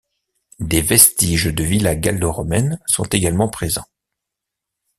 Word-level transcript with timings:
Des 0.57 0.81
vestiges 0.81 1.53
de 1.53 1.63
villas 1.63 1.93
gallo-romaines 1.95 2.79
sont 2.87 3.03
également 3.05 3.49
présents. 3.49 3.85